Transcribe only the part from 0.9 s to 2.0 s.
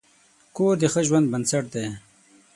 ښه ژوند بنسټ دی.